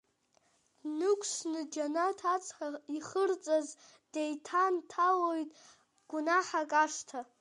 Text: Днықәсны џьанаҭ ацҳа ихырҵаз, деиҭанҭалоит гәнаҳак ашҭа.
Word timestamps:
Днықәсны 0.81 1.61
џьанаҭ 1.73 2.19
ацҳа 2.33 2.67
ихырҵаз, 2.97 3.67
деиҭанҭалоит 4.13 5.49
гәнаҳак 6.09 6.71
ашҭа. 6.83 7.19